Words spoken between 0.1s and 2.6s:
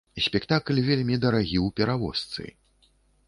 Спектакль вельмі дарагі ў перавозцы.